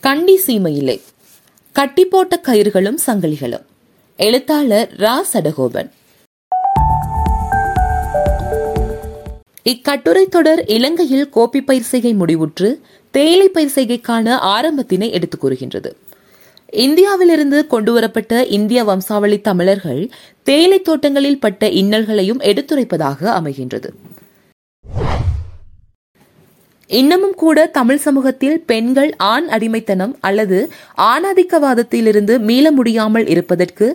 கண்டி 0.00 0.40
சீமையிலே. 0.46 1.00
கட்டி 1.72 2.04
போட்ட 2.04 2.40
கயிறுகளும் 2.46 2.96
சங்கிலிகளும். 3.06 3.64
எழுத்தாளர் 4.16 4.92
ரா. 4.96 5.20
சடகோபன். 5.32 5.90
இக்கட்டுரை 9.64 10.26
தொடர் 10.26 10.66
இலங்கையில் 10.66 11.30
கோப்பி 11.34 11.60
பயிர் 11.60 11.82
செய்கை 11.82 12.14
முடிவுற்று 12.14 12.80
தேயிலை 13.10 13.48
பயிர் 13.48 13.72
செய்கைக்கான 13.74 14.36
ஆரம்பத்தினை 14.36 15.10
எடுத்துக் 15.10 15.40
கூறுகின்றது. 15.40 15.96
இந்தியாவிலிருந்து 16.72 17.66
கொண்டுவரப்பட்ட 17.66 18.44
இந்திய 18.44 18.84
வம்சாவளி 18.84 19.40
தமிழர்கள் 19.40 20.10
தேயிலை 20.42 20.80
தோட்டங்களில் 20.80 21.40
பட்ட 21.40 21.68
இன்னல்களையும் 21.68 22.40
எடுத்துரைப்பதாக 22.40 23.20
அமைகின்றது. 23.20 23.88
இன்னமும் 26.90 27.34
கூட 27.34 27.66
தமிழ் 27.66 27.96
சமூகத்தில் 27.96 28.64
பெண்கள் 28.66 29.10
ஆண் 29.16 29.48
அடிமைத்தனம் 29.48 30.14
அல்லது 30.20 30.58
ஆணாதிக்கவாதத்திலிருந்து 30.96 32.38
மீள 32.38 32.72
முடியாமல் 32.72 33.26
இருப்பதற்கு 33.26 33.86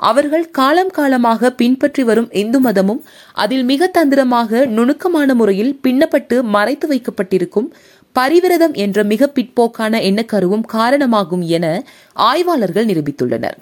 அவர்கள் 0.00 0.50
காலம் 0.50 0.90
காலமாக 0.90 1.50
பின்பற்றி 1.50 2.04
வரும் 2.04 2.30
இந்து 2.32 2.60
மதமும் 2.60 3.02
அதில் 3.34 3.64
மிக 3.64 3.86
தந்திரமாக 3.88 4.66
நுணுக்கமான 4.66 5.34
முறையில் 5.34 5.74
பின்னப்பட்டு 5.82 6.42
மறைத்து 6.42 6.88
வைக்கப்பட்டிருக்கும் 6.88 7.68
பரிவிரதம் 8.16 8.74
என்ற 8.74 9.04
மிக 9.04 9.32
பிற்போக்கான 9.34 10.00
எண்ணக்கருவும் 10.00 10.66
காரணமாகும் 10.66 11.44
என 11.48 11.82
ஆய்வாளர்கள் 12.12 12.86
நிரூபித்துள்ளனர். 12.86 13.58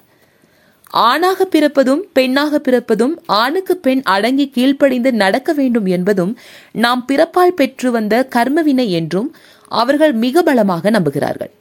ஆணாக 0.93 1.45
பிறப்பதும் 1.45 2.01
பெண்ணாக 2.13 2.59
பிறப்பதும் 2.59 3.13
ஆணுக்கு 3.25 3.77
பெண் 3.77 4.01
அடங்கி 4.03 4.45
கீழ்ப்படிந்து 4.49 5.11
நடக்க 5.11 5.53
வேண்டும் 5.53 5.85
என்பதும் 5.85 6.37
நாம் 6.71 7.05
பிறப்பால் 7.07 7.57
பெற்று 7.59 7.91
வந்த 7.91 8.27
கர்மவினை 8.35 8.89
என்றும் 8.89 9.35
அவர்கள் 9.71 10.13
மிக 10.13 10.43
பலமாக 10.43 10.89
நம்புகிறார்கள். 10.89 11.51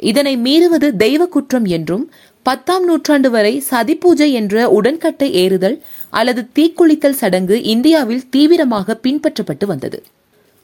இதனை 0.00 0.36
மீறுவது 0.36 0.88
தெய்வ 0.96 1.26
குற்றம் 1.26 1.64
என்றும் 1.64 2.04
பத்தாம் 2.42 2.84
நூற்றாண்டு 2.84 3.30
வரை 3.30 3.60
சதி 3.60 3.94
பூஜை 3.94 4.32
என்ற 4.32 4.70
உடன்கட்டை 4.70 5.28
ஏறுதல் 5.32 5.76
அல்லது 6.10 6.42
தீக்குளித்தல் 6.58 7.18
சடங்கு 7.20 7.62
இந்தியாவில் 7.62 8.28
தீவிரமாக 8.30 8.98
பின்பற்றப்பட்டு 9.02 9.66
வந்தது. 9.66 10.02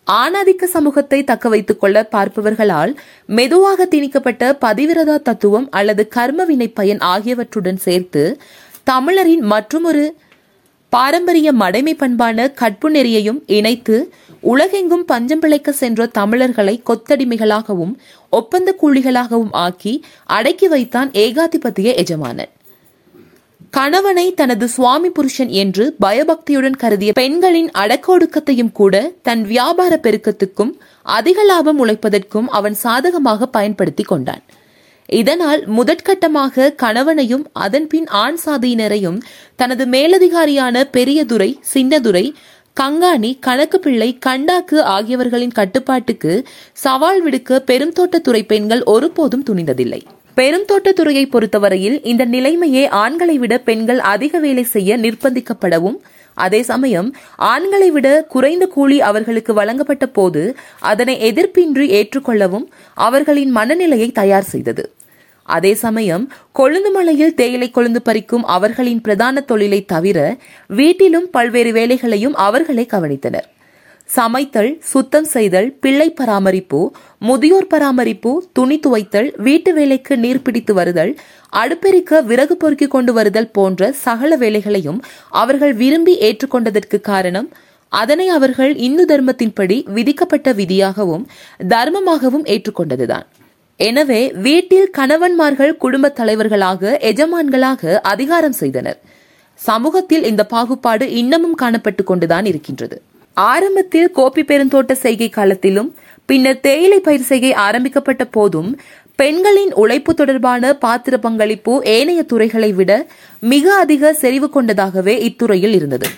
ஆணாதிக்க 0.06 0.64
சமூகத்தை 0.64 1.24
தக்க 1.24 1.48
வைத்துக் 1.48 1.80
கொள்ள 1.80 2.08
பார்ப்பவர்களால் 2.12 2.96
மெதுவாக 3.26 3.88
திணிக்கப்பட்ட 3.90 4.52
பதிவிரதா 4.64 5.16
தத்துவம் 5.22 5.70
அல்லது 5.70 6.08
கர்ம 6.08 6.44
வினை 6.44 6.68
பயன் 6.68 6.98
ஆகியவற்றுடன் 6.98 7.76
சேர்த்து 7.76 8.40
தமிழரின் 8.84 9.40
மற்றொரு 9.40 10.16
பாரம்பரிய 10.88 11.52
மடைமை 11.52 11.94
பண்பான 11.98 12.52
கற்பு 12.52 12.90
நெறியையும் 12.90 13.40
இணைத்து 13.46 13.96
உலகெங்கும் 14.40 15.04
பஞ்சம் 15.04 15.38
பிழைக்க 15.38 15.72
சென்ற 15.72 16.06
தமிழர்களை 16.06 16.82
கொத்தடிமைகளாகவும் 16.86 17.94
ஒப்பந்த 18.30 18.76
கூலிகளாகவும் 18.82 19.50
ஆக்கி 19.50 20.04
அடக்கி 20.26 20.68
வைத்தான் 20.68 21.10
ஏகாதிபத்திய 21.10 21.94
எஜமானன். 21.94 22.52
கணவனை 23.76 24.34
தனது 24.34 24.68
சுவாமி 24.68 25.08
புருஷன் 25.08 25.50
என்று 25.62 25.84
பயபக்தியுடன் 25.98 26.78
கருதிய 26.82 27.10
பெண்களின் 27.12 27.68
அடக்கொடுக்கத்தையும் 27.74 28.72
கூட 28.72 28.94
தன் 29.22 29.42
வியாபார 29.42 30.00
பெருக்கத்துக்கும் 30.02 30.72
அதிக 31.02 31.44
லாபம் 31.44 31.80
உழைப்பதற்கும் 31.84 32.48
அவன் 32.58 32.74
சாதகமாக 32.74 33.46
பயன்படுத்தி 33.46 34.02
கொண்டான். 34.02 34.42
இதனால் 35.08 35.62
முதற்கட்டமாக 35.68 36.74
கணவனையும் 36.74 37.44
அதன்பின் 37.52 38.08
ஆண் 38.22 38.38
சாதியினரையும் 38.46 39.18
தனது 39.56 39.86
மேலதிகாரியான 39.86 40.84
பெரியதுரை 40.92 41.50
சின்னதுரை 41.74 42.26
கங்காணி 42.80 43.32
கணக்கு 43.40 43.80
பிள்ளை 43.80 44.10
கண்டாக்கு 44.18 44.78
ஆகியவர்களின் 44.96 45.56
கட்டுப்பாட்டுக்கு 45.60 46.32
சவால் 46.72 47.22
விடுக்க 47.24 47.62
பெருந்தோட்டத்துறை 47.66 48.44
பெண்கள் 48.46 48.82
ஒருபோதும் 48.82 49.46
துணிந்ததில்லை. 49.50 50.02
பெருந்தோட்டத்துறையை 50.36 51.24
பொறுத்தவரையில் 51.30 51.96
இந்த 52.02 52.24
நிலைமையே 52.24 52.88
ஆண்களை 53.02 53.38
விட 53.38 53.54
பெண்கள் 53.58 53.98
அதிக 53.98 54.38
வேலை 54.38 54.64
செய்ய 54.74 54.98
நிர்பந்திக்கப்படவும் 54.98 55.96
அதே 56.36 56.60
சமயம் 56.62 57.08
ஆண்களை 57.52 57.88
விட 57.90 58.08
குறைந்த 58.28 58.66
கூலி 58.66 58.98
அவர்களுக்கு 59.00 59.52
வழங்கப்பட்ட 59.54 60.06
போது 60.06 60.42
அதனை 60.90 61.14
எதிர்ப்பின்றி 61.28 61.86
ஏற்றுக்கொள்ளவும் 61.98 62.66
அவர்களின் 62.94 63.50
மனநிலையை 63.50 64.08
தயார் 64.12 64.50
செய்தது. 64.52 64.84
அதே 65.48 65.72
சமயம் 65.74 66.24
கொழுந்து 66.58 66.90
மலையில் 66.92 67.34
தேயிலை 67.34 67.70
கொழுந்து 67.74 68.00
பறிக்கும் 68.04 68.46
அவர்களின் 68.56 69.00
பிரதான 69.00 69.40
தொழிலை 69.40 69.84
தவிர 69.84 70.18
வீட்டிலும் 70.70 71.28
பல்வேறு 71.30 71.72
வேலைகளையும் 71.72 72.38
அவர்களே 72.46 72.86
கவனித்தனர். 72.94 73.46
சமைத்தல் 74.08 74.78
சுத்தம் 74.80 75.24
செய்தல் 75.24 75.68
பிள்ளை 75.80 76.10
பராமரிப்பு 76.10 76.80
முதியோர் 77.18 77.66
பராமரிப்பு 77.66 78.32
துணி 78.52 78.80
துவைத்தல் 78.86 79.28
வீட்டு 79.36 79.74
வேலைக்கு 79.74 80.16
நீர் 80.16 80.42
பிடித்து 80.42 80.74
வருதல் 80.74 81.12
அடுப்பெருக்க 81.52 82.20
விறகு 82.22 82.56
பொறுக்கிக் 82.56 82.90
கொண்டு 82.90 83.12
வருதல் 83.12 83.50
போன்ற 83.50 83.92
சகல 83.92 84.36
வேலைகளையும் 84.36 85.00
அவர்கள் 85.28 85.74
விரும்பி 85.74 86.14
ஏற்றுக்கொண்டதற்கு 86.18 87.00
காரணம் 87.00 87.48
அதனை 87.88 88.28
அவர்கள் 88.28 88.76
இந்து 88.76 89.04
தர்மத்தின்படி 89.04 89.76
விதிக்கப்பட்ட 89.90 90.52
விதியாகவும் 90.52 91.26
தர்மமாகவும் 91.68 92.46
ஏற்றுக்கொண்டதுதான். 92.46 93.26
எனவே 93.80 94.32
வீட்டில் 94.46 94.90
கணவன்மார்கள் 94.98 95.76
குடும்பத் 95.76 96.16
தலைவர்களாக 96.16 96.98
எஜமான்களாக 97.02 97.94
அதிகாரம் 97.94 98.52
செய்தனர். 98.52 98.98
சமூகத்தில் 99.60 100.24
இந்த 100.24 100.44
பாகுபாடு 100.46 101.06
இன்னமும் 101.10 101.58
காணப்பட்டு 101.62 102.04
கொண்டுதான் 102.04 102.44
இருக்கின்றது. 102.44 103.02
ஆரம்பத்தில் 103.36 104.12
கோப்பி 104.14 104.42
பெருந்தோட்ட 104.42 104.92
செய்கை 104.92 105.28
காலத்திலும் 105.28 105.88
பின்னர் 106.26 106.60
தேயிலை 106.60 107.00
பயிர் 107.00 107.26
செய்கை 107.30 107.52
ஆரம்பிக்கப்பட்ட 107.52 108.24
போதும் 108.24 108.70
பெண்களின் 109.16 109.72
உழைப்பு 109.74 110.14
தொடர்பான 110.14 110.72
பாத்திர 110.74 111.18
பங்களிப்பு 111.18 111.82
ஏனைய 111.84 112.22
துறைகளை 112.22 112.72
விட 112.72 112.92
மிக 113.40 113.74
அதிக 113.74 114.12
செறிவு 114.12 114.50
கொண்டதாகவே 114.54 115.14
இத்துறையில் 115.28 115.74
இருந்தது. 115.74 116.08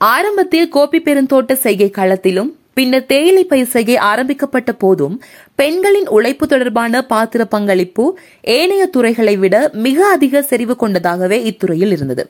ஆரம்பத்தில் 0.00 0.68
கோப்பி 0.74 1.00
பெருந்தோட்ட 1.02 1.52
செய்கை 1.52 1.90
காலத்திலும் 1.90 2.50
பின்னர் 2.74 3.06
தேயிலை 3.06 3.44
பயிர் 3.44 3.72
செய்கை 3.76 3.96
ஆரம்பிக்கப்பட்ட 4.10 4.72
போதும் 4.72 5.16
பெண்களின் 5.54 6.08
உழைப்பு 6.08 6.46
தொடர்பான 6.46 7.02
பாத்திர 7.02 7.44
பங்களிப்பு 7.44 8.04
ஏனைய 8.42 8.86
துறைகளை 8.86 9.36
விட 9.36 9.70
மிக 9.72 10.06
அதிக 10.06 10.42
செறிவு 10.42 10.76
கொண்டதாகவே 10.80 11.40
இத்துறையில் 11.50 11.90
இருந்தது. 11.90 12.26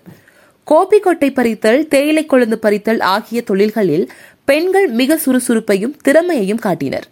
கோப்பி 0.71 0.99
கொட்டை 1.01 1.29
பறித்தல் 1.31 1.87
தேயிலை 1.89 2.27
கொழுந்து 2.27 2.57
பறித்தல் 2.65 3.01
ஆகிய 3.01 3.43
தொழில்களில் 3.43 4.11
பெண்கள் 4.45 4.89
மிக 5.01 5.19
சுறுசுறுப்பையும் 5.25 5.95
திறமையையும் 6.03 6.61
காட்டினர். 6.65 7.07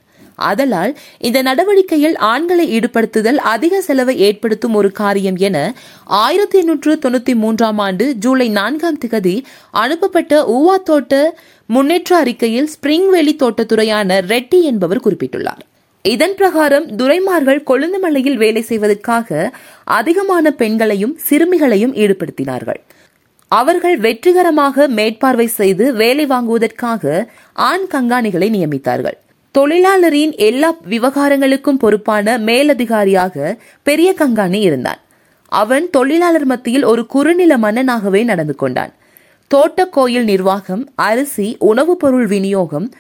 அதலால் 0.49 0.93
இந்த 1.19 1.43
நடவடிக்கையில் 1.43 2.17
ஆண்களை 2.17 2.65
ஈடுபடுத்துதல் 2.79 3.39
அதிக 3.53 3.81
செலவை 3.81 4.15
ஏற்படுத்தும் 4.19 4.75
ஒரு 4.75 4.93
காரியம் 4.93 5.37
என 5.37 5.75
ஆயிரத்தி 6.05 6.59
எண்ணூற்று 6.59 6.99
தொண்ணூத்தி 7.05 7.35
மூன்றாம் 7.35 7.79
ஆண்டு 7.79 8.15
ஜூலை 8.15 8.49
நான்காம் 8.49 8.99
திகதி 9.05 9.45
அனுப்பப்பட்ட 9.71 10.43
ஊவா 10.57 10.77
தோட்ட 10.83 11.39
முன்னேற்ற 11.67 12.17
அறிக்கையில் 12.17 12.69
ஸ்பிரிங்வேலி 12.75 13.35
தோட்டத்துறையான 13.43 14.21
ரெட்டி 14.33 14.61
என்பவர் 14.63 15.05
குறிப்பிட்டுள்ளார். 15.07 15.65
இதன் 16.03 16.35
பிரகாரம் 16.35 16.89
துரைமார்கள் 16.97 17.63
கொழுந்தமலையில் 17.67 18.41
வேலை 18.43 18.63
செய்வதற்காக 18.63 19.53
அதிகமான 19.85 20.51
பெண்களையும் 20.51 21.17
சிறுமிகளையும் 21.29 21.95
ஈடுபடுத்தினார்கள். 21.95 22.81
அவர்கள் 23.49 23.97
வெற்றிகரமாக 23.99 24.89
மேற்பார்வை 24.89 25.47
செய்து 25.47 25.95
வேலை 25.95 26.27
வாங்குவதற்காக 26.27 27.31
ஆண் 27.53 27.87
கண்காணிகளை 27.95 28.49
நியமித்தார்கள். 28.51 29.17
தொழிலாளரின் 29.59 30.37
எல்லா 30.37 30.77
விவகாரங்களுக்கும் 30.89 31.79
பொறுப்பான 31.79 32.39
மேலதிகாரியாக 32.39 33.59
பெரிய 33.83 34.15
கங்காணி 34.19 34.61
இருந்தான். 34.61 35.01
அவன் 35.49 35.91
தொழிலாளர் 35.91 36.45
மத்தியில் 36.45 36.83
ஒரு 36.83 37.07
குறுநில 37.07 37.57
மன்னனாகவே 37.57 38.25
நடந்து 38.25 38.55
கொண்டான். 38.55 38.93
தோட்ட 39.49 39.87
கோயில் 39.87 40.25
நிர்வாகம் 40.25 40.93
அரிசி 40.95 41.57
உணவுப் 41.59 41.99
பொருள் 41.99 42.27
விநியோகம் 42.27 42.93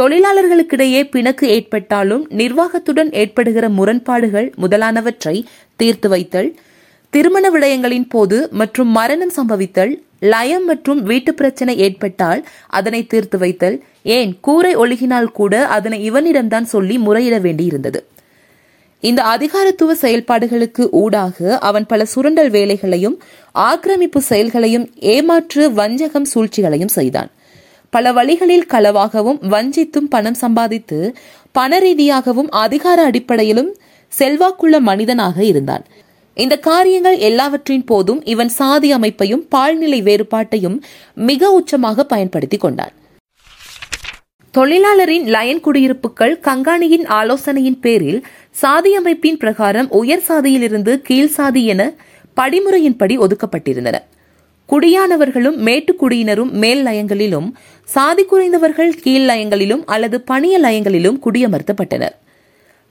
தொழிலாளர்களுக்கிடையே 0.00 1.10
பிணக்கு 1.10 1.48
ஏற்பட்டாலும் 1.48 2.26
நிர்வாகத்துடன் 2.30 3.12
ஏற்படுகிற 3.12 3.68
முரண்பாடுகள் 3.68 4.52
முதலானவற்றை 4.56 5.44
தீர்த்து 5.76 6.08
வைத்தல் 6.08 6.56
திருமண 7.12 7.46
விடயங்களின் 7.50 8.08
போது 8.08 8.48
மற்றும் 8.50 8.88
மரணம் 8.88 9.32
சம்பவித்தல் 9.36 9.92
லயம் 10.20 10.64
மற்றும் 10.64 11.02
வீட்டு 11.02 11.34
பிரச்சனை 11.34 11.76
ஏற்பட்டால் 11.76 12.46
அதனை 12.68 13.06
தீர்த்து 13.06 13.38
வைத்தல். 13.38 13.82
ஏன்? 14.02 14.30
கூரை 14.40 14.76
ஒழுகினால் 14.76 15.24
கூட 15.24 15.66
அதனை 15.66 16.10
இவனிடம்தான் 16.10 16.62
சொல்லி 16.62 16.98
முறையிட 16.98 17.36
வேண்டியிருந்தது. 17.38 18.00
இந்த 19.00 19.22
அதிகாரத்துவ 19.22 19.94
செயல்பாடுகளுக்கு 19.94 20.90
ஊடாக 20.90 21.58
அவன் 21.58 21.86
பல 21.86 22.04
சுரண்டல் 22.04 22.50
வேலைகளையும் 22.50 23.16
ஆக்கிரமிப்பு 23.52 24.20
செயல்களையும் 24.20 24.90
ஏமாற்று 24.94 25.72
வஞ்சகம் 25.72 26.24
சூழ்ச்சிகளையும் 26.24 26.94
செய்தான். 26.98 27.30
பல 27.90 28.12
வழிகளில் 28.12 28.66
களவாகவும் 28.70 29.40
வஞ்சித்தும் 29.50 30.10
பணம் 30.10 30.34
சம்பாதித்து 30.34 31.14
பண 31.52 31.78
ரீதியாகவும் 31.78 32.50
அதிகார 32.50 33.02
அடிப்படையிலும் 33.04 33.76
செல்வாக்குள்ள 34.08 34.80
மனிதனாக 34.80 35.44
இருந்தான். 35.44 35.84
இந்த 36.34 36.58
காரியங்கள் 36.58 37.16
எல்லாவற்றின் 37.16 37.84
போதும் 37.84 38.24
இவன் 38.24 38.48
சாதி 38.48 38.92
அமைப்பையும் 38.92 39.48
பால்நிலை 39.48 40.02
வேறுபாட்டையும் 40.02 40.80
மிக 41.14 41.60
உச்சமாக 41.60 42.02
பயன்படுத்தி 42.02 42.56
கொண்டான். 42.56 42.92
தொழிலாளரின் 44.54 45.24
லயன் 45.24 45.60
குடியிருப்புகள் 45.60 46.40
கங்காணியின் 46.42 47.06
ஆலோசனையின் 47.06 47.80
பேரில் 47.80 48.26
சாதி 48.50 48.94
அமைப்பின் 48.94 49.36
பிரகாரம் 49.36 49.90
உயர் 49.90 50.24
சாதியிலிருந்து 50.28 50.96
கீழ் 50.96 51.28
சாதி 51.28 51.66
என 51.66 51.92
படிமுறையின்படி 52.36 53.14
ஒதுக்கப்பட்டிருந்தன. 53.18 53.94
குடியானவர்களும் 54.68 55.56
மேட்டுக்குடியினரும் 55.66 56.50
மேல் 56.50 56.86
லயங்களிலும் 56.86 57.52
சாதி 57.84 58.24
குறைந்தவர்கள் 58.24 58.92
கீழ் 59.02 59.28
லயங்களிலும் 59.28 59.84
அல்லது 59.84 60.20
பணிய 60.20 60.60
லயங்களிலும் 60.60 61.18
குடியமர்த்தப்பட்டனர். 61.26 62.14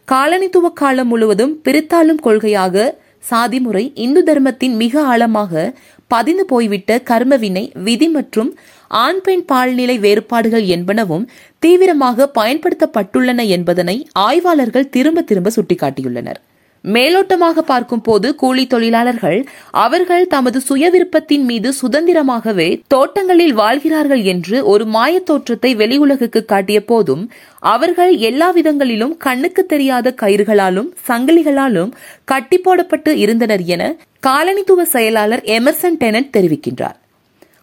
காலனித்துவ 0.07 0.69
காலம் 0.73 1.07
முழுவதும் 1.07 1.61
பிரித்தாளும் 1.63 2.21
கொள்கையாக 2.23 3.00
சாதிமுறை 3.29 3.91
இந்து 3.95 4.23
தர்மத்தின் 4.23 4.75
மிக 4.75 5.03
ஆழமாக 5.03 5.73
பதிந்து 6.07 6.45
போய்விட்ட 6.45 6.99
கர்மவினை 7.09 7.65
விதி 7.83 8.07
மற்றும் 8.07 8.49
ஆண் 8.87 9.21
பெண் 9.21 9.45
பால்நிலை 9.45 9.99
வேறுபாடுகள் 9.99 10.65
என்பனவும் 10.65 11.27
தீவிரமாக 11.59 12.31
பயன்படுத்தப்பட்டுள்ளன 12.39 13.47
என்பதனை 13.47 14.07
ஆய்வாளர்கள் 14.11 14.89
திரும்ப 14.89 15.21
திரும்ப 15.21 15.51
சுட்டிக்காட்டியுள்ளனர். 15.55 16.39
மேலோட்டமாக 16.87 17.59
பார்க்கும் 17.59 18.01
போது 18.01 18.35
கூலி 18.35 18.67
தொழிலாளர்கள் 18.67 19.45
அவர்கள் 19.71 20.27
தமது 20.27 20.61
சுய 20.61 20.89
விருப்பத்தின் 20.89 21.43
மீது 21.43 21.73
சுதந்திரமாகவே 21.81 22.81
தோட்டங்களில் 22.87 23.53
வாழ்கிறார்கள் 23.53 24.23
என்று 24.23 24.65
ஒரு 24.65 24.85
மாயத் 24.85 25.23
தோற்றத்தை 25.23 25.75
வெளி 25.75 25.99
காட்டிய 26.45 26.85
போதும் 26.85 27.31
அவர்கள் 27.59 28.17
எல்லா 28.17 28.53
விதங்களிலும் 28.53 29.17
கண்ணுக்கு 29.17 29.65
தெரியாத 29.65 30.13
கயிறுகளாலும் 30.21 30.89
சங்கிலிகளாலும் 31.07 31.91
கட்டி 32.23 32.59
போடப்பட்டு 32.59 33.09
இருந்தனர் 33.09 33.61
என 33.61 33.95
காலனித்துவ 34.27 34.81
செயலாளர் 34.81 35.41
எமர்சன் 35.41 35.97
டெனட் 35.99 36.29
தெரிவிக்கின்றார். 36.37 36.99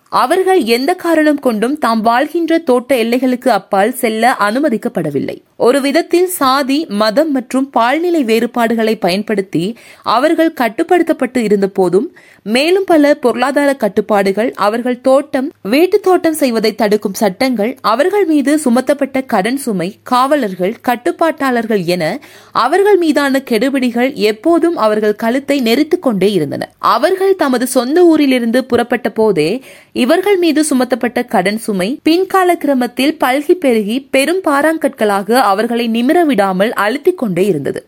அவர்கள் 0.09 0.63
எந்த 0.63 0.95
காரணம் 0.95 1.39
கொண்டும் 1.39 1.79
தாம் 1.79 2.01
வாழ்கின்ற 2.01 2.59
தோட்ட 2.59 2.97
எல்லைகளுக்கு 2.97 3.49
அப்பால் 3.49 3.93
செல்ல 3.93 4.37
அனுமதிக்கப்படவில்லை. 4.41 5.43
ஒரு 5.59 5.81
விதத்தில் 5.81 6.27
சாதி 6.27 6.87
மதம் 6.89 7.31
மற்றும் 7.31 7.71
பால்நிலை 7.71 8.25
வேறுபாடுகளை 8.25 8.97
பயன்படுத்தி 8.97 9.63
அவர்கள் 10.03 10.53
கட்டுப்படுத்தப்பட்டு 10.61 11.37
இருந்த 11.37 11.69
போதும் 11.69 12.07
மேலும் 12.43 12.85
பல 12.85 13.15
பொருளாதார 13.15 13.75
கட்டுப்பாடுகள் 13.75 14.53
அவர்கள் 14.57 15.01
தோட்டம் 15.01 15.53
வீட்டு 15.63 16.01
தோட்டம் 16.01 16.33
செய்வதை 16.33 16.75
தடுக்கும் 16.75 17.15
சட்டங்கள் 17.15 17.79
அவர்கள் 17.83 18.25
மீது 18.25 18.57
சுமத்தப்பட்ட 18.57 19.27
கடன் 19.27 19.57
சுமை 19.57 19.99
காவலர்கள் 20.03 20.75
கட்டுப்பாட்டாளர்கள் 20.89 21.85
என 21.85 22.05
அவர்கள் 22.53 22.97
மீதான 22.97 23.43
கெடுபிடிகள் 23.51 24.15
எப்போதும் 24.15 24.77
அவர்கள் 24.77 25.15
கழுத்தை 25.15 25.61
நெரித்துக் 25.61 26.03
கொண்டே 26.03 26.33
இருந்தன. 26.33 26.63
அவர்கள் 26.79 27.37
தமது 27.37 27.67
சொந்த 27.67 28.05
ஊரிலிருந்து 28.05 28.65
புறப்பட்ட 28.65 29.11
போதே 29.11 29.51
இவர்கள் 29.93 30.37
மீது 30.37 30.65
சுமத்தப்பட்ட 30.71 31.27
கடன் 31.27 31.59
சுமை 31.59 32.01
பின்கால 32.05 32.55
கிரமத்தில் 32.55 33.17
பல்கி 33.25 33.55
பெருகி 33.55 34.01
பெரும் 34.11 34.43
பாராங்கற்களாக 34.45 35.47
அவர்களை 35.53 35.87
நிமிர 35.97 36.19
விடாமல் 36.31 36.73
அழுத்திக் 36.85 37.21
கொண்டே 37.23 37.45
இருந்தது. 37.53 37.83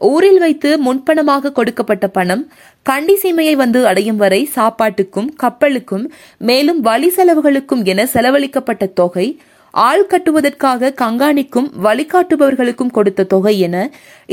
ஊரில் 0.00 0.38
வைத்து 0.38 0.70
முன்பணமாக 0.86 1.52
கொடுக்கப்பட்ட 1.52 2.06
பணம் 2.16 2.44
கண்டி 2.86 3.14
சீமையை 3.22 3.54
வந்து 3.62 3.80
அடையும் 3.90 4.20
வரை 4.22 4.40
சாப்பாட்டுக்கும் 4.56 5.28
கப்பலுக்கும் 5.42 6.04
மேலும் 6.48 6.80
வழி 6.88 7.10
செலவுகளுக்கும் 7.16 7.82
என 7.92 8.06
செலவழிக்கப்பட்ட 8.14 8.86
தொகை 9.00 9.26
ஆள் 9.74 10.04
கட்டுவதற்காக 10.06 10.90
கங்காணிக்கும் 11.02 11.68
வழிகாட்டுபவர்களுக்கும் 11.86 12.92
கொடுத்த 12.96 13.28
தொகை 13.32 13.54
என 13.66 13.76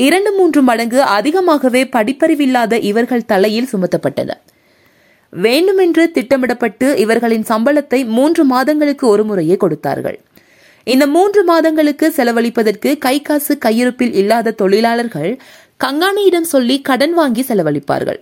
இரண்டு 0.06 0.32
மூன்று 0.38 0.62
மடங்கு 0.70 1.00
அதிகமாகவே 1.18 1.82
படிப்பறிவில்லாத 1.96 2.80
இவர்கள் 2.90 3.30
தலையில் 3.32 3.70
சுமத்தப்பட்டன. 3.72 4.32
வேண்டுமென்று 5.34 6.04
திட்டமிடப்பட்டு 6.16 6.88
இவர்களின் 7.04 7.46
சம்பளத்தை 7.50 8.02
மூன்று 8.18 8.44
மாதங்களுக்கு 8.46 9.06
ஒரு 9.08 9.24
முறையே 9.24 9.58
கொடுத்தார்கள். 9.64 10.20
இந்த 10.84 11.08
மூன்று 11.08 11.44
மாதங்களுக்கு 11.44 12.14
செலவழிப்பதற்கு 12.16 12.98
கை 12.98 13.22
காசு 13.22 13.58
கையிருப்பில் 13.58 14.14
இல்லாத 14.14 14.52
தொழிலாளர்கள் 14.52 15.32
கங்காணியிடம் 15.84 16.48
சொல்லி 16.54 16.82
கடன் 16.82 17.14
வாங்கி 17.14 17.46
செலவழிப்பார்கள். 17.48 18.20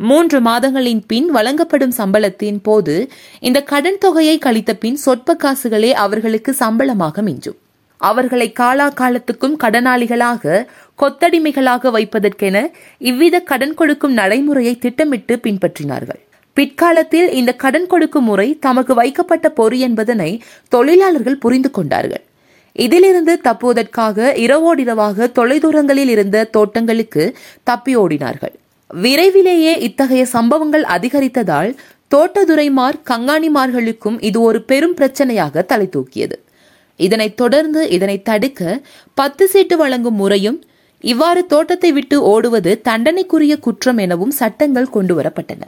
மூன்று 0.00 0.40
மாதங்களின் 0.40 1.02
பின் 1.06 1.28
வழங்கப்படும் 1.30 1.94
சம்பளத்தின் 1.98 2.58
போது 2.62 3.10
இந்த 3.40 3.62
கடன் 3.62 3.98
தொகையை 3.98 4.38
கழித்த 4.38 4.74
பின் 4.74 4.96
சொற்ப 4.96 5.36
காசுகளே 5.44 5.90
அவர்களுக்கு 6.04 6.52
சம்பளமாக 6.52 7.22
மிஞ்சும். 7.22 7.58
அவர்களை 7.96 8.52
காலா 8.52 8.88
காலத்துக்கும் 8.88 9.58
கடனாளிகளாக 9.58 10.66
கொத்தடிமைகளாக 10.98 11.90
வைப்பதற்கென 11.96 12.66
இவ்வித 12.98 13.40
கடன் 13.40 13.74
கொடுக்கும் 13.74 14.12
நடைமுறையை 14.12 14.76
திட்டமிட்டு 14.78 15.36
பின்பற்றினார்கள். 15.42 16.22
பிற்காலத்தில் 16.56 17.28
இந்த 17.32 17.52
கடன் 17.54 17.86
கொடுக்கும் 17.86 18.24
முறை 18.24 18.58
தமக்கு 18.58 18.94
வைக்கப்பட்ட 18.94 19.46
பொறி 19.50 19.80
என்பதனை 19.80 20.30
தொழிலாளர்கள் 20.68 21.38
புரிந்து 21.38 21.70
கொண்டார்கள். 21.70 22.24
இதிலிருந்து 22.76 23.40
தப்புவதற்காக 23.44 24.28
இரவோடிரவாக 24.44 25.26
தொலைதூரங்களில் 25.38 26.10
இருந்த 26.14 26.44
தோட்டங்களுக்கு 26.44 27.24
தப்பி 27.62 27.92
ஓடினார்கள். 27.96 28.54
விரைவிலேயே 28.90 29.74
இத்தகைய 29.78 30.24
சம்பவங்கள் 30.26 30.84
அதிகரித்ததால் 30.96 31.70
தோட்டதுரைமார் 32.14 32.98
கங்காணிமார்களுக்கும் 33.10 34.18
இது 34.20 34.40
ஒரு 34.40 34.62
பெரும் 34.62 34.96
பிரச்சனையாக 34.96 35.64
தலை 35.64 35.86
தூக்கியது. 35.86 36.36
இதனைத் 37.00 37.36
தொடர்ந்து 37.36 37.80
இதனை 37.88 38.22
தடுக்க 38.22 38.80
பத்து 39.14 39.44
சீட்டு 39.48 39.76
வழங்கும் 39.76 40.14
முறையும் 40.14 40.58
இவ்வாறு 41.04 41.40
தோட்டத்தை 41.46 41.92
விட்டு 41.92 42.16
ஓடுவது 42.32 42.72
தண்டனைக்குரிய 42.88 43.54
குற்றம் 43.58 43.98
எனவும் 43.98 44.36
சட்டங்கள் 44.40 44.92
கொண்டுவரப்பட்டன 44.94 45.64